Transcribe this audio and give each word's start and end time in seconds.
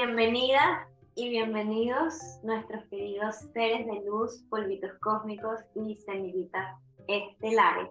Bienvenidas 0.00 0.86
y 1.16 1.28
bienvenidos 1.28 2.14
nuestros 2.44 2.84
queridos 2.84 3.34
seres 3.52 3.84
de 3.84 4.00
luz, 4.06 4.44
polvitos 4.48 4.92
cósmicos 5.00 5.58
y 5.74 5.96
semillitas 5.96 6.76
estelares 7.08 7.88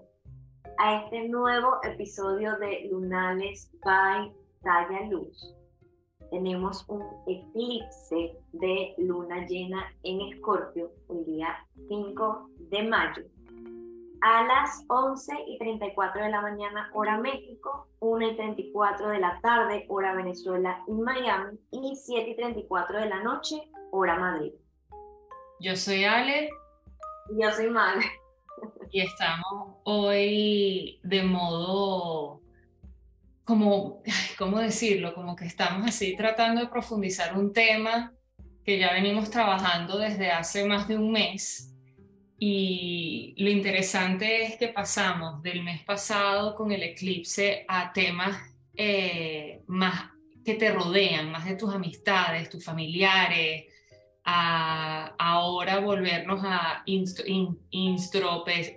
a 0.77 1.03
este 1.03 1.27
nuevo 1.27 1.79
episodio 1.83 2.55
de 2.59 2.87
Lunales 2.89 3.69
by 3.83 4.31
Talla 4.63 5.05
Luz. 5.09 5.53
Tenemos 6.31 6.85
un 6.87 7.03
eclipse 7.27 8.37
de 8.53 8.95
luna 8.99 9.45
llena 9.45 9.93
en 10.03 10.21
Escorpio 10.31 10.93
el 11.09 11.25
día 11.25 11.57
5 11.89 12.49
de 12.69 12.83
mayo 12.83 13.23
a 14.21 14.43
las 14.43 14.83
11 14.87 15.33
y 15.47 15.57
34 15.57 16.23
de 16.23 16.29
la 16.29 16.41
mañana, 16.41 16.89
hora 16.93 17.17
México, 17.17 17.87
1 17.99 18.31
y 18.31 18.35
34 18.35 19.09
de 19.09 19.19
la 19.19 19.39
tarde, 19.41 19.85
hora 19.89 20.13
Venezuela 20.15 20.83
y 20.87 20.93
Miami, 20.93 21.57
y 21.71 21.95
7 21.95 22.29
y 22.29 22.35
34 22.35 22.99
de 22.99 23.09
la 23.09 23.23
noche, 23.23 23.55
hora 23.91 24.17
Madrid. 24.17 24.53
Yo 25.59 25.75
soy 25.75 26.03
Ale. 26.03 26.49
Y 27.29 27.41
yo 27.41 27.51
soy 27.51 27.69
Male. 27.69 28.05
Y 28.91 29.01
estamos 29.01 29.75
hoy 29.83 30.99
de 31.03 31.23
modo, 31.23 32.41
como, 33.43 34.01
¿cómo 34.37 34.59
decirlo? 34.59 35.13
Como 35.13 35.35
que 35.35 35.45
estamos 35.45 35.87
así 35.87 36.15
tratando 36.15 36.61
de 36.61 36.67
profundizar 36.67 37.37
un 37.37 37.53
tema 37.53 38.13
que 38.63 38.79
ya 38.79 38.93
venimos 38.93 39.29
trabajando 39.29 39.97
desde 39.97 40.31
hace 40.31 40.65
más 40.65 40.87
de 40.87 40.97
un 40.97 41.11
mes 41.11 41.76
y 42.39 43.33
lo 43.37 43.49
interesante 43.49 44.43
es 44.43 44.57
que 44.57 44.67
pasamos 44.67 45.41
del 45.41 45.63
mes 45.63 45.83
pasado 45.83 46.55
con 46.55 46.71
el 46.71 46.83
eclipse 46.83 47.65
a 47.67 47.91
temas 47.91 48.37
eh, 48.75 49.63
más 49.67 50.11
que 50.45 50.53
te 50.53 50.71
rodean, 50.71 51.31
más 51.31 51.45
de 51.45 51.55
tus 51.55 51.73
amistades, 51.73 52.49
tus 52.49 52.63
familiares, 52.63 53.65
a 54.29 55.15
ahora 55.17 55.79
volvernos 55.79 56.41
a 56.43 56.83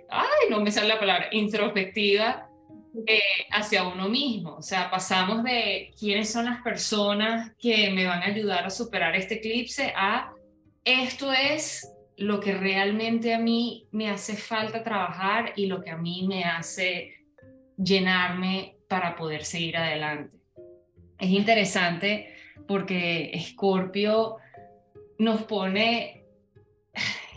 ay, 0.09 0.49
no 0.49 0.61
me 0.61 0.71
sale 0.71 0.87
la 0.87 0.99
palabra, 0.99 1.27
introspectiva 1.31 2.49
eh, 3.05 3.21
hacia 3.51 3.83
uno 3.83 4.09
mismo. 4.09 4.55
O 4.55 4.61
sea, 4.61 4.89
pasamos 4.89 5.43
de 5.43 5.93
quiénes 5.99 6.31
son 6.31 6.45
las 6.45 6.61
personas 6.61 7.51
que 7.59 7.89
me 7.91 8.07
van 8.07 8.23
a 8.23 8.27
ayudar 8.27 8.65
a 8.65 8.69
superar 8.69 9.15
este 9.15 9.35
eclipse 9.35 9.93
a 9.95 10.33
esto 10.83 11.31
es 11.31 11.87
lo 12.21 12.39
que 12.39 12.53
realmente 12.53 13.33
a 13.33 13.39
mí 13.39 13.87
me 13.91 14.09
hace 14.09 14.35
falta 14.35 14.83
trabajar 14.83 15.53
y 15.55 15.65
lo 15.65 15.81
que 15.81 15.89
a 15.89 15.97
mí 15.97 16.25
me 16.27 16.43
hace 16.43 17.25
llenarme 17.77 18.77
para 18.87 19.15
poder 19.15 19.43
seguir 19.43 19.77
adelante. 19.77 20.37
Es 21.17 21.29
interesante 21.29 22.35
porque 22.67 23.31
Scorpio 23.39 24.37
nos 25.19 25.43
pone... 25.43 26.25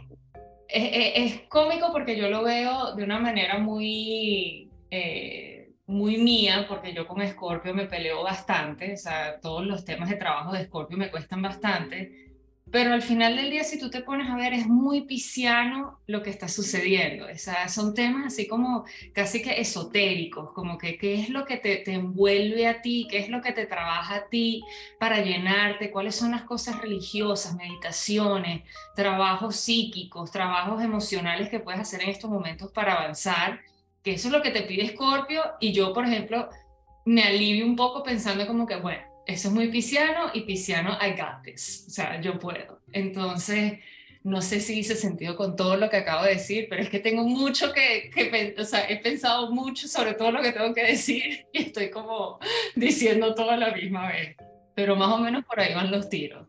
Es, 0.77 1.43
cómico 1.49 1.93
porque 1.93 2.17
yo 2.17 2.29
lo 2.29 2.43
veo 2.43 2.97
de 2.97 3.05
una 3.05 3.21
manera 3.21 3.59
muy, 3.59 4.73
eh, 4.91 5.71
muy 5.87 6.19
mía, 6.19 6.67
porque 6.69 6.93
yo 6.93 7.07
con 7.07 7.25
Scorpio 7.25 7.73
me 7.73 7.87
peleo 7.87 8.25
bastante, 8.25 8.95
o 8.95 8.97
sea, 8.97 9.39
todos 9.41 9.65
los 9.65 9.85
temas 9.85 10.11
de 10.11 10.17
trabajo 10.17 10.53
de 10.53 10.65
Scorpio 10.65 10.97
me 10.97 11.13
cuestan 11.13 11.43
bastante, 11.43 12.34
pero 12.71 12.95
al 12.95 13.03
final 13.03 13.37
del 13.37 13.51
día, 13.51 13.63
si 13.63 13.79
tú 13.79 13.91
te 13.91 14.01
pones 14.01 14.29
a 14.29 14.37
ver, 14.37 14.53
es 14.55 14.67
muy 14.67 15.03
pisciano 15.03 16.01
lo 16.07 16.23
que 16.23 16.31
está 16.31 16.49
sucediendo. 16.49 17.27
O 17.27 17.39
sea, 17.39 17.69
son 17.69 17.95
temas 17.95 18.27
así 18.27 18.49
como 18.49 18.85
casi 19.13 19.43
que 19.43 19.61
esotéricos, 19.61 20.51
como 20.53 20.79
que 20.79 20.97
qué 20.97 21.15
es 21.21 21.29
lo 21.29 21.45
que 21.45 21.59
te, 21.59 21.85
envuelve 21.93 22.67
a 22.67 22.81
ti, 22.81 23.07
qué 23.11 23.19
es 23.19 23.29
lo 23.29 23.43
que 23.43 23.53
te 23.53 23.67
trabaja 23.67 24.17
a 24.17 24.29
ti 24.29 24.65
para 24.99 25.21
llenarte, 25.21 25.91
cuáles 25.91 26.17
son 26.17 26.33
las 26.33 26.43
cosas 26.43 26.81
religiosas, 26.81 27.55
meditaciones, 27.55 28.63
trabajos 28.97 29.57
psíquicos, 29.57 30.33
trabajos 30.33 30.83
emocionales 30.83 31.51
que 31.51 31.61
puedes 31.61 31.81
hacer 31.81 32.03
en 32.03 32.09
estos 32.09 32.31
momentos 32.31 32.73
para 32.73 32.95
avanzar, 32.95 33.61
que 34.03 34.15
eso 34.15 34.29
es 34.29 34.33
lo 34.33 34.43
que 34.43 34.51
te 34.51 34.63
pide 34.63 34.89
Scorpio 34.89 35.43
y 35.61 35.73
yo, 35.73 35.93
por 35.93 36.07
ejemplo, 36.07 36.49
me 37.05 37.23
alivio 37.23 37.67
un 37.67 37.77
poco 37.77 38.03
pensando 38.03 38.47
como 38.47 38.67
que, 38.67 38.77
bueno, 38.77 39.14
eso 39.27 39.49
es 39.49 39.55
muy 39.55 39.69
pisciano 39.69 40.31
y 40.33 40.43
pisciano, 40.43 40.99
I 41.01 41.11
got 41.11 41.43
this. 41.45 41.87
O 41.89 41.91
sea, 41.91 42.21
yo 42.21 42.39
puedo. 42.39 42.81
Entonces, 42.93 43.81
no 44.23 44.41
sé 44.41 44.61
si 44.61 44.79
hice 44.79 44.95
sentido 44.97 45.37
con 45.37 45.55
todo 45.55 45.77
lo 45.77 45.91
que 45.91 45.99
acabo 45.99 46.25
de 46.25 46.31
decir, 46.31 46.67
pero 46.69 46.83
es 46.83 46.89
que 46.89 46.99
tengo 46.99 47.25
mucho 47.25 47.73
que, 47.73 48.11
que 48.11 48.55
o 48.59 48.65
sea, 48.65 48.89
he 48.89 49.01
pensado 49.01 49.51
mucho 49.51 49.87
sobre 49.87 50.15
todo 50.15 50.33
lo 50.33 50.43
que 50.43 50.53
tengo 50.53 50.73
que 50.75 50.87
decir 50.87 51.47
y 51.53 51.63
estoy 51.63 51.91
como 51.91 52.39
diciendo 52.75 53.35
todo 53.35 53.51
a 53.51 53.57
la 53.57 53.73
misma 53.73 54.09
vez. 54.09 54.37
Pero 54.75 54.97
más 54.97 55.13
o 55.13 55.19
menos 55.19 55.45
por 55.45 55.61
ahí 55.61 55.75
van 55.75 55.91
los 55.91 56.09
tiros. 56.09 56.49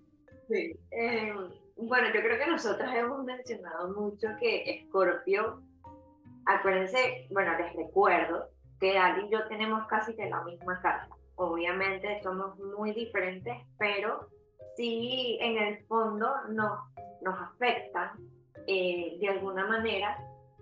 Sí. 0.50 0.75
Eh, 0.92 1.34
bueno, 1.78 2.07
yo 2.13 2.22
creo 2.22 2.40
que 2.40 2.50
nosotros 2.50 2.90
hemos 2.94 3.24
mencionado 3.24 3.94
mucho 3.94 4.30
que 4.40 4.86
Scorpio, 4.88 5.62
acuérdense, 6.46 7.28
bueno, 7.30 7.57
les 7.57 7.74
recuerdo 7.74 8.50
que 8.80 8.97
Ali 8.97 9.28
y 9.28 9.31
yo 9.31 9.47
tenemos 9.47 9.86
casi 9.88 10.16
que 10.16 10.30
la 10.30 10.44
misma 10.44 10.80
carta 10.81 11.15
obviamente 11.35 12.22
somos 12.23 12.57
muy 12.59 12.94
diferentes, 12.94 13.56
pero 13.78 14.29
sí 14.75 15.38
en 15.41 15.57
el 15.57 15.85
fondo 15.85 16.29
nos, 16.50 16.79
nos 17.22 17.40
afectan 17.41 18.12
eh, 18.68 19.18
de 19.19 19.29
alguna 19.29 19.68
manera 19.68 20.18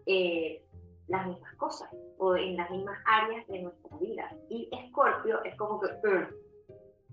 eh, 0.06 0.64
las 1.08 1.28
mismas 1.28 1.56
cosas 1.56 1.90
o 2.18 2.36
en 2.36 2.58
las 2.58 2.70
mismas 2.70 2.98
áreas 3.06 3.48
de 3.48 3.64
nuestra 3.64 3.98
vida. 3.98 4.36
Y 4.50 4.70
Escorpio 4.72 5.44
es 5.44 5.56
como 5.56 5.80
que, 5.80 5.90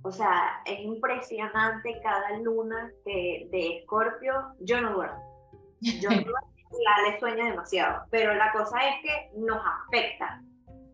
o 0.02 0.10
sea, 0.10 0.62
es 0.64 0.80
impresionante 0.80 2.00
cada 2.02 2.38
luna 2.38 2.92
de, 3.04 3.48
de 3.50 3.78
Escorpio. 3.78 4.34
Yo 4.60 4.80
no 4.80 4.94
duermo. 4.94 5.22
Yo 5.80 6.10
no 6.10 6.16
duermo, 6.22 6.50
la 6.84 7.10
le 7.10 7.18
sueña 7.18 7.50
demasiado, 7.50 8.04
pero 8.10 8.34
la 8.34 8.52
cosa 8.52 8.78
es 8.88 9.02
que 9.02 9.38
nos 9.38 9.60
afecta 9.86 10.40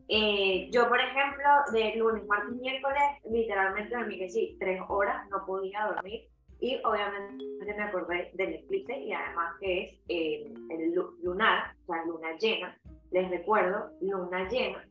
eh, 0.09 0.69
yo, 0.71 0.89
por 0.89 1.00
ejemplo, 1.00 1.49
de 1.72 1.97
lunes, 1.97 2.27
martes 2.27 2.55
miércoles, 2.55 3.03
literalmente 3.31 3.97
me 3.97 4.19
que 4.19 4.28
sí, 4.28 4.56
tres 4.61 4.81
horas, 4.89 5.28
no 5.31 5.44
podía 5.47 5.87
dormir. 5.94 6.28
Y 6.59 6.81
obviamente 6.84 7.44
me 7.61 7.83
acordé 7.83 8.31
del 8.34 8.55
eclipse 8.55 8.99
y 8.99 9.12
además 9.12 9.55
que 9.61 9.83
es 9.84 9.94
eh, 10.09 10.55
el 10.71 10.94
lunar, 11.22 11.75
o 11.83 11.93
sea, 11.93 12.05
luna 12.06 12.37
llena. 12.39 12.78
Les 13.11 13.28
recuerdo, 13.31 13.91
luna 14.00 14.49
llena 14.49 14.83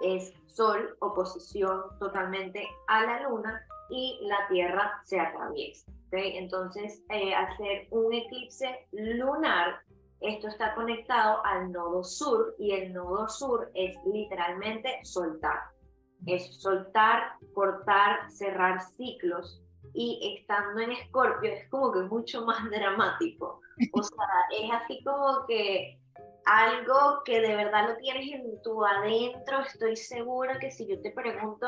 es 0.00 0.32
sol, 0.46 0.96
oposición 1.00 1.82
totalmente 1.98 2.66
a 2.88 3.04
la 3.04 3.22
luna 3.22 3.66
y 3.90 4.18
la 4.22 4.46
Tierra 4.48 5.00
se 5.04 5.20
atraviesa. 5.20 5.90
Entonces, 6.12 7.02
eh, 7.10 7.34
hacer 7.34 7.88
un 7.90 8.12
eclipse 8.12 8.86
lunar 8.92 9.80
esto 10.20 10.48
está 10.48 10.74
conectado 10.74 11.44
al 11.44 11.70
nodo 11.72 12.02
sur 12.02 12.54
y 12.58 12.72
el 12.72 12.92
nodo 12.92 13.28
sur 13.28 13.70
es 13.74 13.94
literalmente 14.06 15.00
soltar. 15.04 15.58
Es 16.26 16.60
soltar, 16.60 17.32
cortar, 17.52 18.30
cerrar 18.30 18.80
ciclos 18.80 19.62
y 19.92 20.38
estando 20.38 20.80
en 20.80 20.92
escorpio 20.92 21.52
es 21.52 21.68
como 21.70 21.92
que 21.92 22.00
mucho 22.00 22.44
más 22.44 22.64
dramático. 22.70 23.60
O 23.92 24.02
sea, 24.02 24.26
es 24.58 24.70
así 24.72 25.02
como 25.04 25.46
que 25.46 25.98
algo 26.46 27.22
que 27.24 27.40
de 27.40 27.56
verdad 27.56 27.90
lo 27.90 27.96
tienes 27.96 28.32
en 28.32 28.62
tu 28.62 28.84
adentro. 28.84 29.60
Estoy 29.60 29.96
segura 29.96 30.58
que 30.58 30.70
si 30.70 30.88
yo 30.88 31.00
te 31.00 31.10
pregunto 31.10 31.66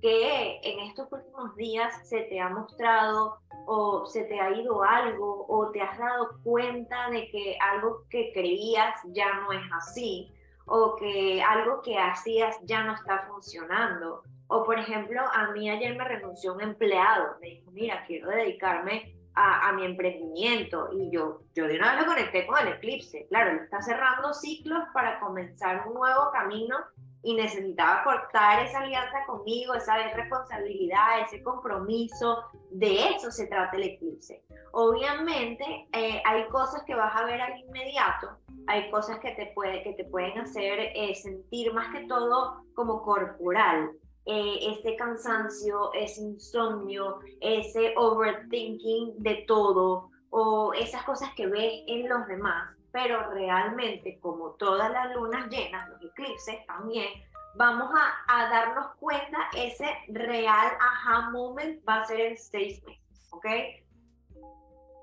que 0.00 0.60
en 0.62 0.80
estos 0.80 1.10
últimos 1.12 1.54
días 1.56 2.08
se 2.08 2.22
te 2.22 2.40
ha 2.40 2.48
mostrado 2.48 3.38
o 3.66 4.06
se 4.06 4.24
te 4.24 4.40
ha 4.40 4.50
ido 4.52 4.82
algo 4.82 5.46
o 5.48 5.70
te 5.70 5.80
has 5.80 5.98
dado 5.98 6.40
cuenta 6.42 7.10
de 7.10 7.28
que 7.28 7.58
algo 7.60 8.04
que 8.08 8.32
creías 8.32 8.96
ya 9.12 9.40
no 9.40 9.52
es 9.52 9.62
así 9.72 10.32
o 10.66 10.96
que 10.96 11.42
algo 11.42 11.82
que 11.82 11.98
hacías 11.98 12.56
ya 12.64 12.84
no 12.84 12.94
está 12.94 13.26
funcionando. 13.26 14.22
O 14.48 14.64
por 14.64 14.78
ejemplo, 14.78 15.20
a 15.32 15.50
mí 15.52 15.68
ayer 15.68 15.96
me 15.96 16.04
renunció 16.04 16.54
un 16.54 16.62
empleado, 16.62 17.36
me 17.40 17.48
dijo, 17.48 17.70
mira, 17.72 18.04
quiero 18.06 18.28
dedicarme 18.30 19.14
a, 19.34 19.72
mi 19.72 19.84
emprendimiento 19.84 20.88
y 20.92 21.10
yo, 21.10 21.42
yo 21.54 21.68
de 21.68 21.76
una 21.76 21.92
vez 21.92 22.00
lo 22.02 22.08
conecté 22.08 22.46
con 22.46 22.58
el 22.58 22.74
eclipse. 22.74 23.26
Claro, 23.28 23.62
está 23.62 23.80
cerrando 23.82 24.34
ciclos 24.34 24.82
para 24.92 25.20
comenzar 25.20 25.86
un 25.86 25.94
nuevo 25.94 26.30
camino 26.32 26.76
y 27.22 27.34
necesitaba 27.34 28.04
cortar 28.04 28.64
esa 28.64 28.80
alianza 28.80 29.24
conmigo, 29.26 29.74
esa 29.74 29.96
responsabilidad, 30.14 31.20
ese 31.22 31.42
compromiso. 31.42 32.44
De 32.70 33.10
eso 33.10 33.30
se 33.30 33.46
trata 33.46 33.76
el 33.76 33.84
eclipse. 33.84 34.44
Obviamente 34.72 35.88
eh, 35.92 36.22
hay 36.24 36.46
cosas 36.48 36.82
que 36.84 36.94
vas 36.94 37.14
a 37.16 37.24
ver 37.24 37.40
al 37.40 37.58
inmediato, 37.58 38.38
hay 38.66 38.90
cosas 38.90 39.18
que 39.20 39.30
te, 39.32 39.46
puede, 39.54 39.82
que 39.82 39.94
te 39.94 40.04
pueden 40.04 40.38
hacer 40.38 40.92
eh, 40.94 41.14
sentir 41.14 41.72
más 41.72 41.92
que 41.92 42.06
todo 42.06 42.62
como 42.74 43.02
corporal. 43.02 43.90
Eh, 44.26 44.74
ese 44.74 44.94
cansancio, 44.96 45.90
ese 45.94 46.20
insomnio, 46.20 47.18
ese 47.40 47.94
overthinking 47.96 49.14
de 49.22 49.44
todo 49.48 50.10
o 50.28 50.74
esas 50.74 51.02
cosas 51.04 51.30
que 51.34 51.46
ves 51.46 51.82
en 51.86 52.10
los 52.10 52.26
demás 52.26 52.77
pero 52.92 53.30
realmente 53.30 54.18
como 54.20 54.50
todas 54.52 54.90
las 54.90 55.14
lunas 55.14 55.48
llenas, 55.48 55.88
los 55.88 56.02
eclipses 56.02 56.66
también, 56.66 57.08
vamos 57.54 57.90
a, 57.94 58.24
a 58.26 58.48
darnos 58.48 58.94
cuenta, 58.96 59.38
ese 59.56 59.86
real 60.08 60.72
aha 60.80 61.30
moment 61.30 61.80
va 61.88 62.02
a 62.02 62.04
ser 62.04 62.20
en 62.20 62.36
seis 62.36 62.82
meses, 62.84 63.28
¿ok? 63.30 63.46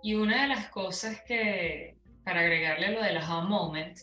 Y 0.03 0.15
una 0.15 0.43
de 0.43 0.47
las 0.49 0.69
cosas 0.69 1.21
que, 1.21 1.97
para 2.23 2.41
agregarle 2.41 2.91
lo 2.91 3.01
del 3.01 3.17
aha 3.17 3.41
moment, 3.41 3.97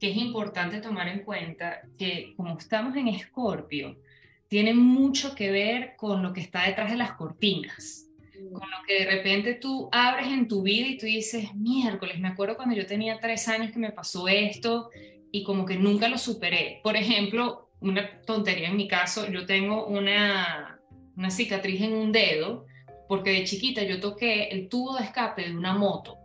que 0.00 0.10
es 0.10 0.16
importante 0.16 0.80
tomar 0.80 1.08
en 1.08 1.24
cuenta 1.24 1.82
que 1.98 2.34
como 2.36 2.56
estamos 2.58 2.96
en 2.96 3.08
Escorpio, 3.08 3.96
tiene 4.48 4.74
mucho 4.74 5.34
que 5.34 5.50
ver 5.50 5.96
con 5.96 6.22
lo 6.22 6.32
que 6.32 6.40
está 6.40 6.62
detrás 6.62 6.90
de 6.90 6.96
las 6.96 7.12
cortinas. 7.12 8.06
Con 8.52 8.70
lo 8.70 8.76
que 8.86 9.00
de 9.00 9.10
repente 9.10 9.54
tú 9.54 9.88
abres 9.92 10.28
en 10.28 10.48
tu 10.48 10.62
vida 10.62 10.86
y 10.86 10.98
tú 10.98 11.06
dices, 11.06 11.54
miércoles, 11.54 12.18
me 12.18 12.28
acuerdo 12.28 12.56
cuando 12.56 12.74
yo 12.74 12.86
tenía 12.86 13.18
tres 13.20 13.48
años 13.48 13.72
que 13.72 13.78
me 13.78 13.92
pasó 13.92 14.28
esto 14.28 14.90
y 15.32 15.42
como 15.42 15.64
que 15.64 15.76
nunca 15.76 16.08
lo 16.08 16.18
superé. 16.18 16.80
Por 16.82 16.96
ejemplo, 16.96 17.70
una 17.80 18.20
tontería 18.22 18.68
en 18.68 18.76
mi 18.76 18.88
caso, 18.88 19.30
yo 19.30 19.46
tengo 19.46 19.86
una, 19.86 20.80
una 21.16 21.30
cicatriz 21.30 21.80
en 21.82 21.94
un 21.94 22.12
dedo 22.12 22.66
porque 23.08 23.30
de 23.30 23.44
chiquita 23.44 23.82
yo 23.82 24.00
toqué 24.00 24.48
el 24.48 24.68
tubo 24.68 24.96
de 24.96 25.04
escape 25.04 25.42
de 25.42 25.56
una 25.56 25.74
moto. 25.74 26.18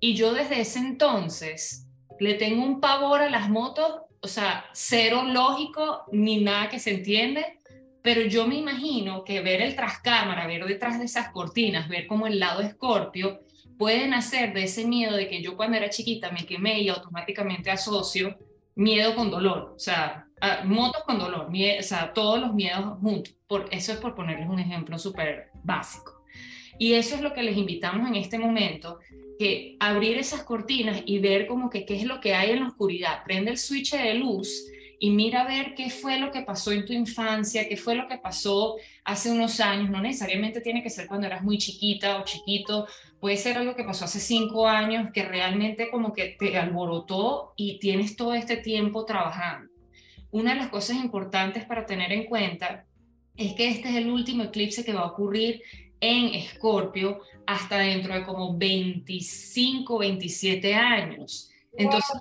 Y 0.00 0.14
yo 0.14 0.32
desde 0.32 0.60
ese 0.60 0.78
entonces 0.78 1.86
le 2.18 2.34
tengo 2.34 2.64
un 2.64 2.80
pavor 2.80 3.20
a 3.20 3.30
las 3.30 3.48
motos, 3.48 4.02
o 4.20 4.28
sea, 4.28 4.66
cero 4.72 5.24
lógico 5.24 6.04
ni 6.12 6.42
nada 6.42 6.68
que 6.68 6.78
se 6.78 6.90
entiende, 6.90 7.59
pero 8.02 8.22
yo 8.22 8.46
me 8.46 8.56
imagino 8.56 9.24
que 9.24 9.40
ver 9.40 9.60
el 9.60 9.76
trascámara, 9.76 10.46
ver 10.46 10.64
detrás 10.64 10.98
de 10.98 11.04
esas 11.04 11.30
cortinas, 11.30 11.88
ver 11.88 12.06
como 12.06 12.26
el 12.26 12.38
lado 12.38 12.60
escorpio, 12.60 13.40
pueden 13.78 14.14
hacer 14.14 14.52
de 14.52 14.64
ese 14.64 14.86
miedo 14.86 15.16
de 15.16 15.28
que 15.28 15.42
yo 15.42 15.56
cuando 15.56 15.76
era 15.76 15.90
chiquita 15.90 16.30
me 16.30 16.46
quemé 16.46 16.80
y 16.80 16.88
automáticamente 16.88 17.70
asocio 17.70 18.38
miedo 18.74 19.14
con 19.14 19.30
dolor, 19.30 19.74
o 19.76 19.78
sea, 19.78 20.26
motos 20.64 21.02
con 21.04 21.18
dolor, 21.18 21.48
o 21.50 21.82
sea, 21.82 22.12
todos 22.14 22.40
los 22.40 22.54
miedos 22.54 22.98
juntos. 23.00 23.34
Por, 23.46 23.68
eso 23.70 23.92
es 23.92 23.98
por 23.98 24.14
ponerles 24.14 24.48
un 24.48 24.58
ejemplo 24.58 24.98
súper 24.98 25.50
básico. 25.62 26.24
Y 26.78 26.94
eso 26.94 27.14
es 27.14 27.20
lo 27.20 27.34
que 27.34 27.42
les 27.42 27.58
invitamos 27.58 28.08
en 28.08 28.14
este 28.14 28.38
momento, 28.38 29.00
que 29.38 29.76
abrir 29.80 30.16
esas 30.16 30.44
cortinas 30.44 31.02
y 31.04 31.18
ver 31.18 31.46
como 31.46 31.68
que 31.68 31.84
qué 31.84 31.96
es 31.96 32.04
lo 32.04 32.20
que 32.20 32.34
hay 32.34 32.52
en 32.52 32.60
la 32.60 32.68
oscuridad. 32.68 33.22
Prende 33.24 33.50
el 33.50 33.58
switch 33.58 33.92
de 33.92 34.14
luz 34.14 34.66
y 35.02 35.10
mira 35.10 35.40
a 35.40 35.48
ver 35.48 35.74
qué 35.74 35.88
fue 35.88 36.18
lo 36.18 36.30
que 36.30 36.42
pasó 36.42 36.72
en 36.72 36.84
tu 36.84 36.92
infancia, 36.92 37.66
qué 37.66 37.78
fue 37.78 37.94
lo 37.94 38.06
que 38.06 38.18
pasó 38.18 38.76
hace 39.02 39.30
unos 39.30 39.58
años. 39.58 39.88
No 39.88 40.02
necesariamente 40.02 40.60
tiene 40.60 40.82
que 40.82 40.90
ser 40.90 41.06
cuando 41.06 41.26
eras 41.26 41.42
muy 41.42 41.56
chiquita 41.56 42.20
o 42.20 42.24
chiquito, 42.24 42.86
puede 43.18 43.38
ser 43.38 43.56
algo 43.56 43.74
que 43.74 43.82
pasó 43.82 44.04
hace 44.04 44.20
cinco 44.20 44.68
años 44.68 45.08
que 45.14 45.22
realmente 45.22 45.90
como 45.90 46.12
que 46.12 46.36
te 46.38 46.58
alborotó 46.58 47.54
y 47.56 47.78
tienes 47.78 48.14
todo 48.14 48.34
este 48.34 48.58
tiempo 48.58 49.06
trabajando. 49.06 49.72
Una 50.32 50.52
de 50.52 50.60
las 50.60 50.68
cosas 50.68 50.96
importantes 50.96 51.64
para 51.64 51.86
tener 51.86 52.12
en 52.12 52.26
cuenta 52.26 52.84
es 53.38 53.54
que 53.54 53.70
este 53.70 53.88
es 53.88 53.96
el 53.96 54.10
último 54.10 54.42
eclipse 54.44 54.84
que 54.84 54.92
va 54.92 55.00
a 55.00 55.12
ocurrir 55.12 55.62
en 55.98 56.34
Escorpio 56.34 57.20
hasta 57.46 57.78
dentro 57.78 58.12
de 58.12 58.22
como 58.22 58.54
25, 58.54 59.96
27 59.96 60.74
años. 60.74 61.50
Entonces, 61.72 62.20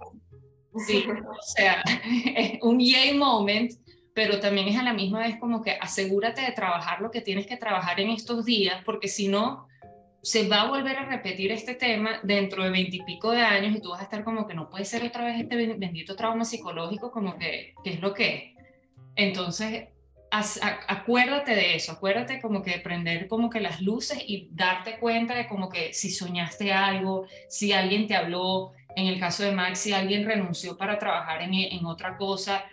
sí, 0.86 1.06
o 1.27 1.42
sea, 1.42 1.83
es 2.36 2.60
un 2.62 2.80
yay 2.80 3.18
moment, 3.18 3.71
pero 4.13 4.39
también 4.39 4.68
es 4.68 4.77
a 4.77 4.83
la 4.83 4.94
misma 4.94 5.19
vez 5.19 5.38
como 5.39 5.62
que 5.62 5.71
asegúrate 5.71 6.42
de 6.42 6.51
trabajar 6.51 7.01
lo 7.01 7.12
que 7.12 7.21
tienes 7.21 7.48
que 7.48 7.57
trabajar 7.57 8.00
en 8.00 8.10
estos 8.10 8.45
días, 8.45 8.83
porque 8.86 9.07
si 9.07 9.27
no, 9.27 9.68
se 10.21 10.48
va 10.48 10.62
a 10.62 10.69
volver 10.69 10.98
a 10.98 11.06
repetir 11.06 11.51
este 11.51 11.75
tema 11.75 12.19
dentro 12.24 12.63
de 12.63 12.71
veintipico 12.71 13.31
de 13.31 13.42
años 13.42 13.75
y 13.75 13.81
tú 13.81 13.89
vas 13.89 14.01
a 14.01 14.04
estar 14.04 14.24
como 14.24 14.48
que 14.48 14.54
no 14.54 14.69
puede 14.69 14.86
ser 14.86 15.04
otra 15.04 15.24
vez 15.24 15.39
este 15.39 15.56
bendito 15.56 16.16
trauma 16.16 16.44
psicológico, 16.44 17.12
como 17.12 17.38
que, 17.38 17.74
¿qué 17.83 17.92
es 17.92 18.01
lo 18.01 18.13
que 18.13 18.36
es? 18.36 18.44
Entonces, 19.16 19.88
acuérdate 20.31 21.56
de 21.56 21.75
eso, 21.75 21.94
acuérdate 21.94 22.42
como 22.42 22.62
que 22.62 22.80
prender 22.80 23.27
como 23.27 23.50
que 23.50 23.60
las 23.60 23.81
luces 23.81 24.21
y 24.25 24.50
darte 24.51 25.00
cuenta 25.00 25.36
de 25.36 25.48
como 25.48 25.69
que 25.69 25.94
si 25.94 26.12
soñaste 26.12 26.71
algo, 26.71 27.25
si 27.48 27.71
alguien 27.71 28.07
te 28.07 28.16
habló, 28.16 28.74
en 28.95 29.07
el 29.07 29.19
caso 29.19 29.44
de 29.44 29.51
Max, 29.51 29.80
si 29.80 29.94
alguien 29.94 30.25
renunció 30.25 30.77
para 30.77 30.97
trabajar 31.00 31.41
en, 31.41 31.53
en 31.53 31.86
otra 31.86 32.18
cosa, 32.18 32.65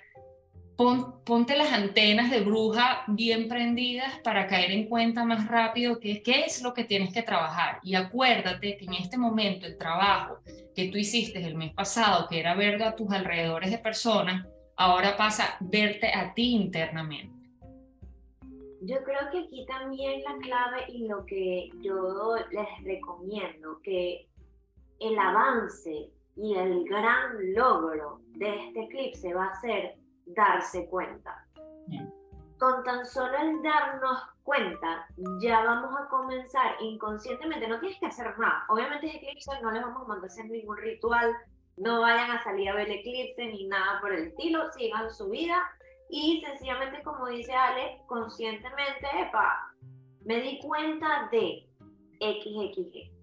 ponte 0.76 1.56
las 1.56 1.72
antenas 1.72 2.30
de 2.30 2.40
bruja 2.40 3.04
bien 3.06 3.48
prendidas 3.48 4.18
para 4.22 4.46
caer 4.46 4.70
en 4.72 4.88
cuenta 4.88 5.24
más 5.24 5.48
rápido 5.48 5.98
qué, 5.98 6.22
es 6.46 6.62
lo 6.62 6.74
que 6.74 6.84
tienes 6.84 7.12
que 7.14 7.22
trabajar. 7.22 7.80
Y 7.82 7.94
acuérdate 7.94 8.76
que 8.76 8.84
en 8.84 8.94
este 8.94 9.16
momento 9.16 9.66
el 9.66 9.78
trabajo 9.78 10.40
que 10.74 10.88
tú 10.88 10.98
hiciste 10.98 11.42
el 11.42 11.54
mes 11.54 11.72
pasado, 11.72 12.26
que 12.28 12.38
era 12.38 12.54
ver 12.54 12.82
a 12.82 12.94
tus 12.94 13.10
alrededores 13.10 13.70
de 13.70 13.78
personas, 13.78 14.46
ahora 14.76 15.16
pasa 15.16 15.56
verte 15.60 16.12
a 16.12 16.34
ti 16.34 16.54
internamente. 16.54 17.34
Yo 18.82 19.02
creo 19.02 19.30
que 19.32 19.38
aquí 19.38 19.64
también 19.66 20.22
la 20.22 20.36
clave 20.42 20.84
y 20.88 21.08
lo 21.08 21.24
que 21.24 21.70
yo 21.80 22.36
les 22.50 22.84
recomiendo, 22.84 23.80
que 23.82 24.26
el 25.00 25.18
avance 25.18 26.10
y 26.36 26.54
el 26.54 26.84
gran 26.84 27.54
logro 27.54 28.20
de 28.34 28.66
este 28.66 28.84
eclipse 28.84 29.34
va 29.34 29.46
a 29.46 29.60
ser 29.60 29.96
darse 30.26 30.88
cuenta. 30.88 31.46
Con 32.58 32.82
tan 32.84 33.04
solo 33.04 33.36
el 33.38 33.62
darnos 33.62 34.22
cuenta, 34.42 35.06
ya 35.40 35.62
vamos 35.64 35.94
a 35.98 36.08
comenzar 36.08 36.76
inconscientemente, 36.80 37.68
no 37.68 37.80
tienes 37.80 37.98
que 37.98 38.06
hacer 38.06 38.38
nada. 38.38 38.64
Obviamente 38.68 39.06
es 39.06 39.14
eclipse, 39.16 39.60
no 39.62 39.70
les 39.70 39.82
vamos 39.82 40.02
a 40.02 40.08
mandar 40.08 40.30
hacer 40.30 40.46
ningún 40.46 40.76
ritual, 40.78 41.34
no 41.76 42.00
vayan 42.00 42.30
a 42.30 42.42
salir 42.42 42.68
a 42.70 42.74
ver 42.74 42.88
el 42.88 43.00
eclipse 43.00 43.46
ni 43.46 43.66
nada 43.66 44.00
por 44.00 44.12
el 44.12 44.28
estilo, 44.28 44.70
sigan 44.72 45.10
su 45.10 45.28
vida 45.28 45.62
y 46.08 46.42
sencillamente, 46.46 47.02
como 47.02 47.26
dice 47.26 47.52
Ale, 47.52 48.00
conscientemente, 48.06 49.06
epa, 49.20 49.72
me 50.24 50.40
di 50.40 50.60
cuenta 50.60 51.28
de 51.30 51.68
XXG. 52.20 53.15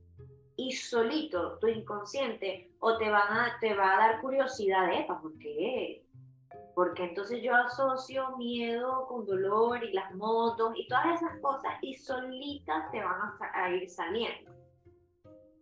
Y 0.55 0.71
solito 0.71 1.57
tu 1.59 1.67
inconsciente 1.67 2.71
o 2.79 2.97
te, 2.97 3.09
van 3.09 3.37
a, 3.37 3.57
te 3.59 3.73
va 3.73 3.95
a 3.95 3.97
dar 3.97 4.21
curiosidad, 4.21 4.93
epa, 4.93 5.19
¿por 5.21 5.37
qué? 5.39 6.03
Porque 6.75 7.03
entonces 7.05 7.41
yo 7.41 7.55
asocio 7.55 8.37
miedo 8.37 9.07
con 9.07 9.25
dolor 9.25 9.83
y 9.83 9.93
las 9.93 10.13
motos 10.15 10.73
y 10.75 10.87
todas 10.87 11.21
esas 11.21 11.39
cosas 11.39 11.73
y 11.81 11.95
solitas 11.95 12.91
te 12.91 12.99
van 12.99 13.15
a, 13.15 13.63
a 13.63 13.69
ir 13.71 13.89
saliendo. 13.89 14.51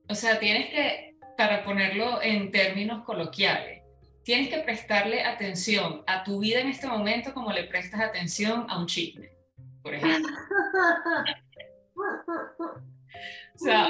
O 0.09 0.15
sea, 0.15 0.39
tienes 0.39 0.69
que, 0.71 1.15
para 1.37 1.63
ponerlo 1.63 2.21
en 2.21 2.51
términos 2.51 3.03
coloquiales, 3.05 3.81
tienes 4.23 4.49
que 4.49 4.59
prestarle 4.59 5.23
atención 5.23 6.03
a 6.05 6.23
tu 6.23 6.39
vida 6.39 6.59
en 6.59 6.67
este 6.67 6.87
momento 6.87 7.33
como 7.33 7.51
le 7.51 7.63
prestas 7.65 8.01
atención 8.01 8.65
a 8.69 8.79
un 8.79 8.87
chisme, 8.87 9.31
por 9.81 9.93
ejemplo. 9.93 10.35
o 13.55 13.57
sea, 13.57 13.87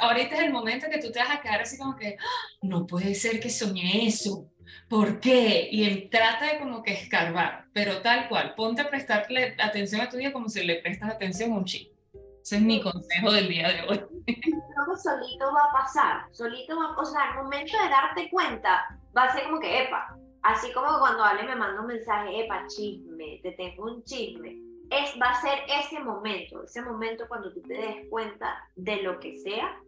ahorita, 0.00 0.36
es 0.36 0.40
el 0.40 0.52
momento 0.52 0.88
que 0.90 0.98
tú 0.98 1.10
te 1.10 1.18
vas 1.18 1.30
a 1.30 1.40
quedar 1.40 1.62
así 1.62 1.78
como 1.78 1.96
que, 1.96 2.16
¡Ah! 2.18 2.56
no 2.62 2.86
puede 2.86 3.14
ser 3.14 3.40
que 3.40 3.50
soñé 3.50 4.06
eso. 4.06 4.46
¿Por 4.88 5.20
qué? 5.20 5.68
Y 5.70 6.08
trata 6.08 6.52
de 6.52 6.58
como 6.58 6.82
que 6.82 6.92
escarbar, 6.92 7.64
pero 7.72 8.00
tal 8.02 8.28
cual, 8.28 8.54
ponte 8.54 8.82
a 8.82 8.90
prestarle 8.90 9.56
atención 9.58 10.00
a 10.00 10.08
tu 10.08 10.16
vida 10.16 10.32
como 10.32 10.48
si 10.48 10.64
le 10.64 10.80
prestas 10.82 11.10
atención 11.10 11.52
a 11.52 11.56
un 11.56 11.64
chisme. 11.64 11.94
Ese 12.42 12.56
es 12.56 12.62
mi 12.62 12.82
consejo 12.82 13.32
del 13.32 13.48
día 13.48 13.68
de 13.68 13.82
hoy. 13.88 14.04
Que 14.90 14.96
solito 14.96 15.52
va 15.52 15.64
a 15.68 15.72
pasar, 15.72 16.26
solito 16.32 16.76
va, 16.76 16.96
o 16.96 17.04
sea, 17.04 17.30
al 17.30 17.44
momento 17.44 17.76
de 17.80 17.88
darte 17.88 18.30
cuenta, 18.30 18.98
va 19.16 19.24
a 19.24 19.32
ser 19.32 19.44
como 19.44 19.60
que, 19.60 19.82
epa, 19.82 20.16
así 20.42 20.72
como 20.72 20.98
cuando 20.98 21.22
Ale 21.22 21.44
me 21.44 21.54
manda 21.54 21.80
un 21.80 21.86
mensaje, 21.86 22.44
epa, 22.44 22.66
chisme, 22.66 23.40
te 23.42 23.52
tengo 23.52 23.84
un 23.84 24.02
chisme, 24.04 24.56
es, 24.90 25.14
va 25.20 25.30
a 25.30 25.40
ser 25.40 25.60
ese 25.68 26.00
momento, 26.00 26.64
ese 26.64 26.82
momento 26.82 27.26
cuando 27.28 27.52
tú 27.52 27.62
te 27.62 27.74
des 27.74 28.08
cuenta 28.08 28.68
de 28.74 29.02
lo 29.02 29.20
que 29.20 29.38
sea, 29.38 29.80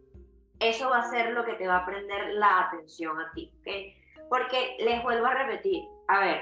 eso 0.59 0.89
va 0.89 0.99
a 0.99 1.09
ser 1.09 1.33
lo 1.33 1.43
que 1.43 1.53
te 1.53 1.67
va 1.67 1.77
a 1.77 1.85
prender 1.85 2.35
la 2.35 2.61
atención 2.61 3.19
a 3.19 3.31
ti, 3.33 3.51
¿ok? 3.59 4.27
Porque 4.29 4.77
les 4.79 5.03
vuelvo 5.03 5.25
a 5.25 5.33
repetir, 5.33 5.83
a 6.07 6.19
ver, 6.21 6.41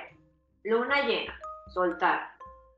luna 0.64 1.02
llena, 1.02 1.38
soltar, 1.74 2.32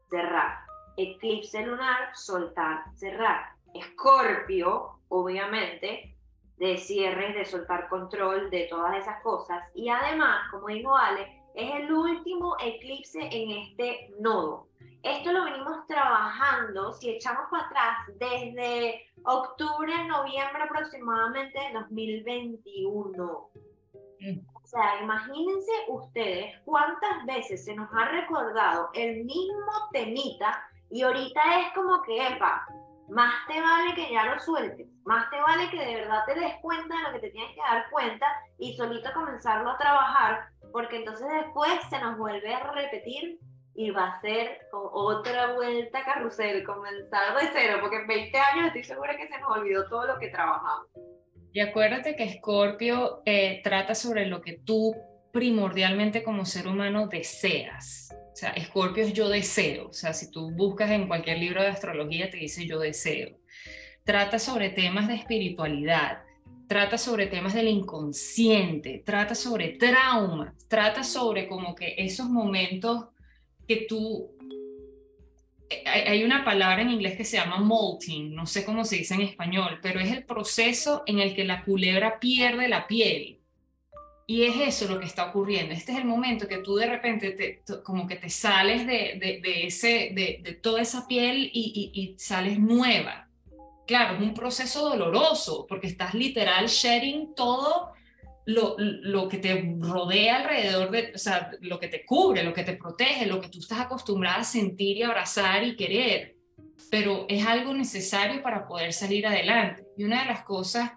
cerrar, 0.10 0.60
eclipse 0.96 1.66
lunar, 1.66 2.16
soltar, 2.16 2.84
cerrar, 2.96 3.50
escorpio, 3.74 5.00
obviamente, 5.10 6.16
de 6.58 6.78
cierre, 6.78 7.34
de 7.34 7.46
soltar 7.46 7.90
control, 7.90 8.50
de 8.50 8.68
todas 8.70 8.96
esas 8.96 9.22
cosas. 9.22 9.62
Y 9.74 9.90
además, 9.90 10.50
como 10.50 10.68
dijo 10.68 10.96
Ale, 10.96 11.43
es 11.56 11.76
el 11.76 11.92
último 11.92 12.56
eclipse 12.60 13.20
en 13.20 13.52
este 13.52 14.12
nodo. 14.20 14.68
Esto 15.04 15.34
lo 15.34 15.44
venimos 15.44 15.86
trabajando, 15.88 16.94
si 16.94 17.10
echamos 17.10 17.50
para 17.52 17.66
atrás, 17.66 17.98
desde 18.20 19.06
octubre, 19.26 19.92
noviembre 20.08 20.64
aproximadamente 20.64 21.60
de 21.60 21.74
2021. 21.74 23.50
Mm. 24.22 24.40
O 24.54 24.66
sea, 24.66 25.02
imagínense 25.02 25.72
ustedes 25.90 26.56
cuántas 26.64 27.26
veces 27.26 27.66
se 27.66 27.76
nos 27.76 27.90
ha 27.94 28.06
recordado 28.06 28.90
el 28.94 29.26
mismo 29.26 29.90
temita 29.92 30.64
y 30.90 31.02
ahorita 31.02 31.42
es 31.60 31.74
como 31.74 32.02
que, 32.04 32.28
epa, 32.28 32.66
más 33.10 33.34
te 33.48 33.60
vale 33.60 33.94
que 33.96 34.12
ya 34.12 34.26
lo 34.26 34.40
sueltes, 34.40 34.88
más 35.04 35.30
te 35.30 35.42
vale 35.42 35.70
que 35.70 35.80
de 35.80 35.96
verdad 35.96 36.24
te 36.26 36.36
des 36.36 36.56
cuenta 36.62 36.96
de 36.96 37.04
lo 37.04 37.12
que 37.12 37.20
te 37.20 37.30
tienes 37.32 37.54
que 37.54 37.62
dar 37.62 37.90
cuenta 37.92 38.26
y 38.58 38.76
solito 38.76 39.12
comenzarlo 39.14 39.72
a 39.72 39.78
trabajar, 39.78 40.48
porque 40.74 40.98
entonces 40.98 41.28
después 41.44 41.72
se 41.90 42.00
nos 42.00 42.18
vuelve 42.18 42.54
a 42.54 42.72
repetir 42.72 43.40
y 43.76 43.92
va 43.92 44.08
a 44.08 44.22
ser 44.22 44.60
otra 44.72 45.54
vuelta 45.54 46.04
carrusel, 46.04 46.64
comenzar 46.64 47.38
de 47.40 47.50
cero, 47.54 47.78
porque 47.80 47.98
en 47.98 48.08
20 48.08 48.38
años 48.38 48.68
estoy 48.68 48.84
segura 48.84 49.16
que 49.16 49.28
se 49.28 49.40
nos 49.40 49.56
olvidó 49.56 49.88
todo 49.88 50.06
lo 50.08 50.20
que 50.20 50.30
trabajamos. 50.30 50.88
Y 51.54 51.60
acuérdate 51.60 52.16
que 52.16 52.34
Scorpio 52.34 53.22
eh, 53.26 53.62
trata 53.64 53.94
sobre 53.94 54.26
lo 54.26 54.42
que 54.42 54.60
tú 54.66 54.96
primordialmente 55.32 56.24
como 56.24 56.46
ser 56.46 56.68
humano 56.68 57.08
deseas. 57.08 58.10
O 58.32 58.36
sea, 58.36 58.56
Scorpio 58.60 59.04
es 59.04 59.14
yo 59.14 59.30
deseo. 59.30 59.90
O 59.90 59.94
sea, 59.94 60.14
si 60.14 60.32
tú 60.32 60.52
buscas 60.52 60.90
en 60.90 61.08
cualquier 61.08 61.38
libro 61.38 61.62
de 61.62 61.70
astrología, 61.70 62.32
te 62.32 62.38
dice 62.38 62.66
yo 62.66 62.80
deseo. 62.80 63.38
Trata 64.04 64.40
sobre 64.40 64.70
temas 64.70 65.08
de 65.08 65.16
espiritualidad, 65.16 66.23
trata 66.74 66.98
sobre 66.98 67.28
temas 67.28 67.54
del 67.54 67.68
inconsciente, 67.68 69.04
trata 69.06 69.36
sobre 69.36 69.78
traumas, 69.78 70.56
trata 70.68 71.04
sobre 71.04 71.48
como 71.48 71.76
que 71.76 71.94
esos 72.00 72.28
momentos 72.28 73.10
que 73.68 73.86
tú... 73.88 74.32
Eh, 75.70 75.84
hay 75.86 76.24
una 76.24 76.44
palabra 76.44 76.82
en 76.82 76.90
inglés 76.90 77.16
que 77.16 77.26
se 77.26 77.38
llama 77.38 77.60
molting, 77.60 78.34
no 78.34 78.48
sé 78.48 78.66
cómo 78.66 78.86
se 78.86 78.96
dice 78.96 79.14
en 79.14 79.22
español, 79.22 79.78
pero 79.84 80.00
es 80.00 80.12
el 80.12 80.24
proceso 80.26 81.04
en 81.06 81.20
el 81.20 81.36
que 81.36 81.44
la 81.44 81.64
culebra 81.64 82.20
pierde 82.20 82.68
la 82.68 82.88
piel. 82.88 83.40
Y 84.26 84.46
es 84.46 84.56
eso 84.56 84.92
lo 84.92 85.00
que 85.00 85.06
está 85.06 85.28
ocurriendo. 85.28 85.76
Este 85.76 85.92
es 85.92 86.00
el 86.00 86.06
momento 86.06 86.48
que 86.48 86.58
tú 86.58 86.76
de 86.78 86.88
repente 86.88 87.34
te, 87.34 87.62
como 87.84 88.08
que 88.08 88.16
te 88.16 88.32
sales 88.32 88.88
de, 88.88 89.20
de, 89.44 89.68
ese, 89.68 90.10
de, 90.16 90.60
toda 90.60 90.82
esa 90.82 91.06
piel 91.06 91.52
y, 91.54 91.92
y, 91.94 92.16
sales 92.18 92.58
nueva. 92.58 93.30
Claro, 93.86 94.18
un 94.18 94.34
proceso 94.34 94.90
doloroso 94.90 95.66
porque 95.68 95.88
estás 95.88 96.14
literal 96.14 96.68
sharing 96.68 97.36
todo 97.36 97.92
lo, 98.46 98.76
lo, 98.78 99.28
que 99.28 99.38
te 99.38 99.76
rodea 99.80 100.38
alrededor 100.38 100.92
de, 100.92 101.12
o 101.16 101.18
sea, 101.18 101.52
lo 101.62 101.80
que 101.80 101.88
te 101.88 102.06
cubre, 102.06 102.44
lo 102.44 102.54
que 102.54 102.64
te 102.64 102.76
protege, 102.76 103.26
lo 103.26 103.40
que 103.40 103.50
tú 103.50 103.60
estás 103.60 103.80
acostumbrada 103.80 104.38
a 104.38 104.44
sentir 104.44 104.98
y 104.98 105.04
abrazar 105.04 105.64
y 105.64 105.76
querer. 105.76 106.36
Pero 106.90 107.26
es 107.30 107.46
algo 107.46 107.74
necesario 107.74 108.42
para 108.42 108.68
poder 108.68 108.94
salir 108.94 109.26
adelante. 109.26 109.86
Y 109.98 110.04
una 110.04 110.22
de 110.22 110.30
las 110.30 110.44
cosas 110.44 110.92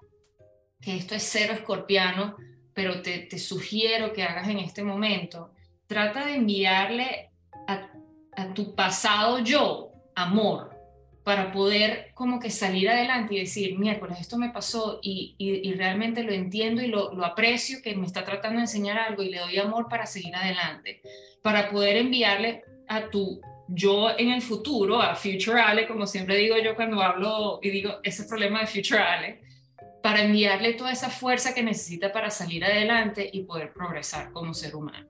que 0.80 0.96
esto 0.96 1.14
es 1.14 1.22
cero 1.22 1.54
escorpiano, 1.54 2.36
pero 2.74 3.02
te, 3.02 3.38
sugiero 3.38 4.12
que 4.12 4.22
hagas 4.22 4.48
en 4.48 4.58
este 4.58 4.82
momento, 4.82 5.52
trata 5.86 6.26
de 6.26 6.36
enviarle 6.36 7.30
a, 7.66 7.90
a 8.36 8.54
tu 8.54 8.74
pasado 8.74 9.38
yo 9.38 9.92
amor, 10.14 10.75
para 11.26 11.50
poder 11.50 12.12
como 12.14 12.38
que 12.38 12.50
salir 12.50 12.88
adelante 12.88 13.34
y 13.34 13.40
decir, 13.40 13.76
miércoles, 13.76 14.18
esto 14.20 14.38
me 14.38 14.50
pasó 14.50 15.00
y, 15.02 15.34
y, 15.38 15.74
realmente 15.74 16.22
lo 16.22 16.30
entiendo 16.32 16.82
y 16.82 16.86
lo, 16.86 17.12
lo, 17.12 17.24
aprecio, 17.24 17.82
que 17.82 17.96
me 17.96 18.06
está 18.06 18.24
tratando 18.24 18.58
de 18.58 18.66
enseñar 18.66 18.96
algo 18.96 19.24
y 19.24 19.30
le 19.30 19.40
doy 19.40 19.58
amor 19.58 19.88
para 19.88 20.06
seguir 20.06 20.36
adelante, 20.36 21.02
para 21.42 21.68
poder 21.68 21.96
enviarle 21.96 22.62
a 22.86 23.10
tu 23.10 23.40
yo 23.66 24.10
en 24.16 24.30
el 24.30 24.40
futuro, 24.40 25.02
a 25.02 25.16
Future 25.16 25.60
Ale, 25.60 25.88
como 25.88 26.06
siempre 26.06 26.36
digo 26.36 26.58
yo 26.58 26.76
cuando 26.76 27.02
hablo 27.02 27.58
y 27.60 27.70
digo 27.70 27.96
ese 28.04 28.22
problema 28.28 28.60
de 28.60 28.68
Future 28.68 29.00
Ale, 29.00 29.42
para 30.04 30.22
enviarle 30.22 30.74
toda 30.74 30.92
esa 30.92 31.10
fuerza 31.10 31.52
que 31.52 31.64
necesita 31.64 32.12
para 32.12 32.30
salir 32.30 32.64
adelante 32.64 33.28
y 33.32 33.42
poder 33.42 33.72
progresar 33.72 34.30
como 34.30 34.54
ser 34.54 34.76
humano. 34.76 35.08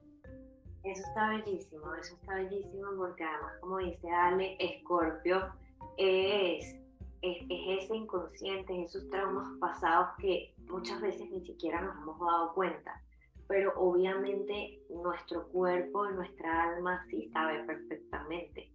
Eso 0.83 1.03
está 1.09 1.29
bellísimo, 1.29 1.95
eso 2.01 2.15
está 2.15 2.37
bellísimo 2.37 2.87
porque 2.97 3.23
además, 3.23 3.53
como 3.61 3.79
dice 3.81 4.09
Ale, 4.09 4.57
Escorpio 4.59 5.53
es, 5.97 6.81
es, 7.23 7.37
ese 7.49 7.97
inconsciente, 7.97 8.85
esos 8.85 9.09
traumas 9.11 9.49
pasados 9.59 10.09
que 10.19 10.55
muchas 10.69 11.00
veces 11.00 11.31
ni 11.31 11.45
siquiera 11.45 11.81
nos 11.81 11.97
hemos 11.97 12.19
dado 12.21 12.55
cuenta. 12.55 13.03
Pero 13.49 13.73
obviamente 13.76 14.81
nuestro 14.91 15.47
cuerpo, 15.49 16.11
nuestra 16.11 16.75
alma 16.75 17.05
sí 17.09 17.31
sabe 17.33 17.62
perfectamente 17.65 18.73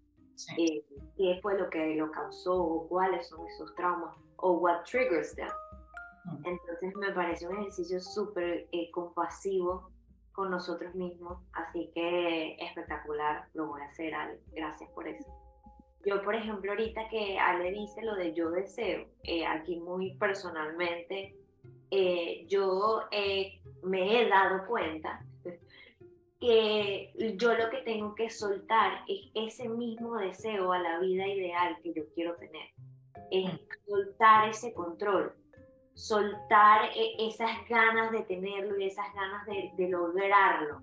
eh, 0.57 0.83
qué 1.17 1.39
fue 1.41 1.59
lo 1.59 1.69
que 1.69 1.95
lo 1.95 2.09
causó 2.11 2.55
o 2.55 2.87
cuáles 2.87 3.27
son 3.27 3.45
esos 3.47 3.73
traumas 3.75 4.15
o 4.37 4.53
what 4.53 4.83
triggers 4.83 5.35
them. 5.35 5.49
Entonces 6.43 6.95
me 6.95 7.11
parece 7.11 7.47
un 7.47 7.57
ejercicio 7.57 7.99
súper 7.99 8.67
eh, 8.71 8.89
compasivo 8.91 9.91
con 10.31 10.49
nosotros 10.49 10.95
mismos, 10.95 11.39
así 11.53 11.91
que 11.93 12.55
espectacular, 12.55 13.47
lo 13.53 13.67
voy 13.67 13.81
a 13.81 13.85
hacer, 13.85 14.13
Ale. 14.13 14.39
Gracias 14.53 14.89
por 14.91 15.07
eso. 15.07 15.25
Yo, 16.03 16.21
por 16.23 16.33
ejemplo, 16.33 16.71
ahorita 16.71 17.07
que 17.09 17.37
Ale 17.37 17.71
dice 17.71 18.01
lo 18.01 18.15
de 18.15 18.33
yo 18.33 18.49
deseo, 18.49 19.05
eh, 19.23 19.45
aquí 19.45 19.77
muy 19.77 20.15
personalmente, 20.15 21.35
eh, 21.91 22.45
yo 22.47 23.03
eh, 23.11 23.61
me 23.83 24.21
he 24.21 24.27
dado 24.27 24.65
cuenta 24.65 25.23
que 26.39 27.11
yo 27.37 27.53
lo 27.53 27.69
que 27.69 27.83
tengo 27.83 28.15
que 28.15 28.31
soltar 28.31 29.03
es 29.07 29.29
ese 29.35 29.69
mismo 29.69 30.17
deseo 30.17 30.71
a 30.71 30.79
la 30.79 30.99
vida 30.99 31.27
ideal 31.27 31.77
que 31.83 31.93
yo 31.93 32.03
quiero 32.15 32.35
tener. 32.35 32.69
Es 33.29 33.51
soltar 33.85 34.49
ese 34.49 34.73
control, 34.73 35.33
soltar 35.93 36.89
esas 37.19 37.67
ganas 37.69 38.11
de 38.11 38.21
tenerlo 38.23 38.79
y 38.79 38.85
esas 38.85 39.13
ganas 39.13 39.45
de, 39.45 39.71
de 39.77 39.89
lograrlo. 39.89 40.81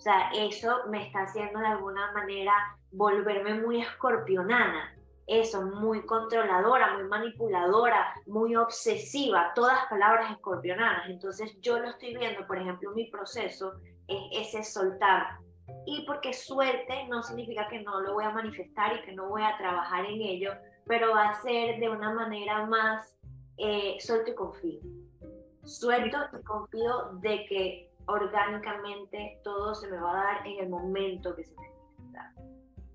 O 0.00 0.02
sea, 0.02 0.30
eso 0.32 0.86
me 0.88 1.06
está 1.06 1.24
haciendo 1.24 1.58
de 1.58 1.66
alguna 1.66 2.10
manera 2.12 2.54
volverme 2.90 3.60
muy 3.60 3.82
escorpionana, 3.82 4.96
eso, 5.26 5.60
muy 5.60 6.06
controladora, 6.06 6.94
muy 6.94 7.04
manipuladora, 7.04 8.14
muy 8.24 8.56
obsesiva, 8.56 9.52
todas 9.54 9.86
palabras 9.90 10.30
escorpionanas. 10.30 11.10
Entonces 11.10 11.54
yo 11.60 11.78
lo 11.78 11.90
estoy 11.90 12.16
viendo, 12.16 12.46
por 12.46 12.56
ejemplo, 12.56 12.92
mi 12.92 13.10
proceso 13.10 13.74
es 14.08 14.48
ese 14.48 14.64
soltar. 14.64 15.36
Y 15.84 16.06
porque 16.06 16.32
suelte 16.32 17.06
no 17.08 17.22
significa 17.22 17.68
que 17.68 17.82
no 17.82 18.00
lo 18.00 18.14
voy 18.14 18.24
a 18.24 18.30
manifestar 18.30 18.96
y 18.96 19.02
que 19.02 19.12
no 19.12 19.28
voy 19.28 19.42
a 19.42 19.58
trabajar 19.58 20.06
en 20.06 20.22
ello, 20.22 20.52
pero 20.86 21.10
va 21.10 21.28
a 21.28 21.42
ser 21.42 21.78
de 21.78 21.90
una 21.90 22.14
manera 22.14 22.64
más 22.64 23.18
eh, 23.58 23.98
suelto 24.00 24.30
y 24.30 24.34
confío. 24.34 24.80
Suelto 25.62 26.16
y 26.32 26.42
confío 26.42 27.10
de 27.20 27.44
que 27.44 27.89
orgánicamente 28.10 29.40
todo 29.44 29.74
se 29.74 29.88
me 29.88 29.98
va 29.98 30.10
a 30.10 30.24
dar 30.24 30.46
en 30.46 30.64
el 30.64 30.68
momento 30.68 31.34
que 31.34 31.44
se 31.44 31.54
me 31.54 31.70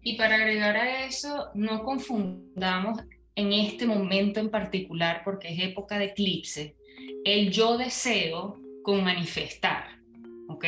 y 0.08 0.18
para 0.18 0.36
agregar 0.36 0.78
a 0.78 1.06
eso, 1.08 1.50
no 1.56 1.84
confundamos 1.84 3.00
en 3.34 3.52
este 3.54 3.88
momento 3.88 4.40
en 4.40 4.52
particular, 4.52 5.24
porque 5.26 5.48
es 5.48 5.60
época 5.60 5.98
de 5.98 6.06
eclipse, 6.06 6.76
el 7.26 7.50
yo 7.50 7.76
deseo 7.76 8.56
con 8.84 9.04
manifestar, 9.04 10.00
¿ok? 10.48 10.64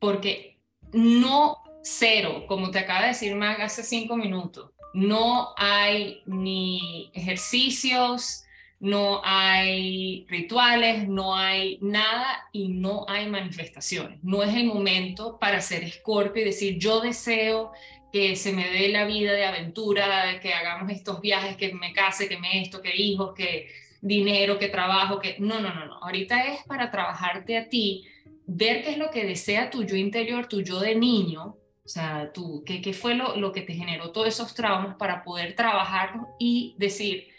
Porque 0.00 0.58
no 0.92 1.58
cero, 1.84 2.44
como 2.48 2.72
te 2.72 2.80
acaba 2.80 3.02
de 3.02 3.08
decir 3.08 3.36
Mag 3.36 3.62
hace 3.62 3.84
cinco 3.84 4.16
minutos, 4.16 4.72
no 4.94 5.50
hay 5.56 6.20
ni 6.26 7.12
ejercicios, 7.14 8.43
no 8.84 9.22
hay 9.24 10.26
rituales, 10.28 11.08
no 11.08 11.34
hay 11.34 11.78
nada 11.80 12.48
y 12.52 12.68
no 12.68 13.06
hay 13.08 13.26
manifestaciones. 13.26 14.22
No 14.22 14.42
es 14.42 14.54
el 14.54 14.66
momento 14.66 15.38
para 15.38 15.62
ser 15.62 15.84
escorpio 15.84 16.42
y 16.42 16.46
decir 16.46 16.78
yo 16.78 17.00
deseo 17.00 17.72
que 18.12 18.36
se 18.36 18.52
me 18.52 18.68
dé 18.68 18.88
la 18.90 19.06
vida 19.06 19.32
de 19.32 19.46
aventura, 19.46 20.38
que 20.40 20.52
hagamos 20.52 20.92
estos 20.92 21.22
viajes, 21.22 21.56
que 21.56 21.72
me 21.72 21.94
case, 21.94 22.28
que 22.28 22.38
me 22.38 22.60
esto, 22.60 22.82
que 22.82 22.94
hijos, 22.94 23.32
que 23.34 23.68
dinero, 24.02 24.58
que 24.58 24.68
trabajo, 24.68 25.18
que 25.18 25.36
no, 25.38 25.60
no, 25.60 25.72
no, 25.72 25.86
no. 25.86 25.94
Ahorita 26.02 26.42
es 26.52 26.62
para 26.64 26.90
trabajarte 26.90 27.56
a 27.56 27.70
ti, 27.70 28.04
ver 28.46 28.84
qué 28.84 28.90
es 28.90 28.98
lo 28.98 29.10
que 29.10 29.24
desea 29.24 29.70
tu 29.70 29.84
yo 29.84 29.96
interior, 29.96 30.46
tu 30.46 30.60
yo 30.60 30.78
de 30.80 30.94
niño, 30.94 31.56
o 31.84 31.88
sea, 31.88 32.32
tú, 32.34 32.62
qué, 32.66 32.92
fue 32.92 33.14
lo, 33.14 33.36
lo 33.36 33.50
que 33.50 33.62
te 33.62 33.72
generó 33.72 34.10
todos 34.10 34.28
esos 34.28 34.54
traumas 34.54 34.96
para 34.96 35.24
poder 35.24 35.56
trabajarlos 35.56 36.26
y 36.38 36.74
decir, 36.78 37.33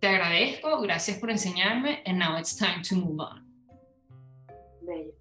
te 0.00 0.06
agradezco, 0.06 0.80
gracias 0.80 1.18
por 1.18 1.30
enseñarme, 1.30 2.02
and 2.06 2.18
now 2.18 2.38
it's 2.38 2.56
time 2.56 2.82
to 2.82 2.94
move 2.94 3.20
on. 3.20 3.44
Bello. 4.82 5.12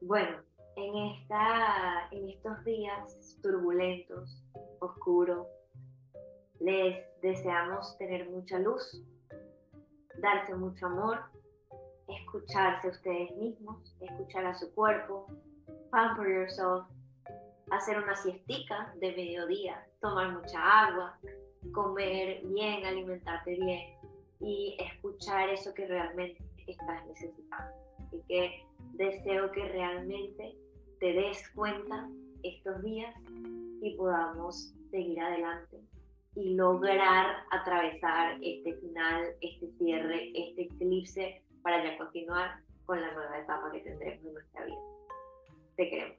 Bueno, 0.00 0.38
en, 0.76 0.96
esta, 0.96 2.08
en 2.10 2.30
estos 2.30 2.64
días 2.64 3.38
turbulentos, 3.42 4.42
oscuros, 4.80 5.46
les 6.60 7.04
deseamos 7.20 7.96
tener 7.98 8.28
mucha 8.30 8.58
luz, 8.58 9.02
darse 10.20 10.54
mucho 10.54 10.86
amor, 10.86 11.20
escucharse 12.08 12.88
ustedes 12.88 13.36
mismos, 13.36 13.94
escuchar 14.00 14.46
a 14.46 14.54
su 14.54 14.72
cuerpo, 14.74 15.26
pamper 15.90 16.26
yourself, 16.26 16.86
hacer 17.70 17.98
una 17.98 18.16
siestica 18.16 18.94
de 19.00 19.12
mediodía, 19.12 19.86
tomar 20.00 20.32
mucha 20.32 20.58
agua, 20.86 21.18
comer 21.72 22.40
bien, 22.44 22.84
alimentarte 22.84 23.56
bien 23.56 23.96
y 24.40 24.76
escuchar 24.78 25.50
eso 25.50 25.74
que 25.74 25.86
realmente 25.86 26.44
estás 26.66 27.06
necesitando. 27.06 27.74
Así 28.06 28.22
que 28.28 28.64
deseo 28.94 29.50
que 29.52 29.64
realmente 29.68 30.54
te 31.00 31.12
des 31.12 31.48
cuenta 31.50 32.08
estos 32.42 32.82
días 32.82 33.14
y 33.82 33.94
podamos 33.96 34.74
seguir 34.90 35.20
adelante 35.20 35.80
y 36.34 36.54
lograr 36.54 37.44
atravesar 37.50 38.38
este 38.42 38.74
final, 38.74 39.34
este 39.40 39.70
cierre, 39.78 40.30
este 40.34 40.62
eclipse 40.62 41.42
para 41.62 41.82
ya 41.84 41.98
continuar 41.98 42.60
con 42.86 43.00
la 43.00 43.12
nueva 43.12 43.38
etapa 43.38 43.70
que 43.72 43.80
tendremos 43.80 44.24
en 44.24 44.32
nuestra 44.34 44.64
vida. 44.64 44.80
Te 45.76 45.90
queremos. 45.90 46.18